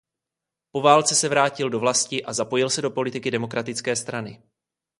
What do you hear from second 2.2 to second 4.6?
a zapojil se do politiky Demokratické strany.